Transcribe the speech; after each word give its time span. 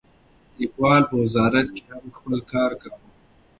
لیکوال 0.59 1.01
په 1.09 1.15
وزارت 1.23 1.67
کې 1.75 1.81
هم 1.89 2.05
خپل 2.17 2.37
کار 2.51 2.71
کاوه. 2.81 3.07